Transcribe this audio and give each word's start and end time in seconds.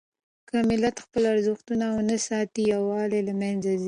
که 0.47 0.55
ملت 0.69 0.95
خپل 1.05 1.23
ارزښتونه 1.33 1.85
ونه 1.95 2.17
ساتي، 2.27 2.61
يووالی 2.73 3.21
له 3.27 3.33
منځه 3.41 3.69
ځي. 3.75 3.79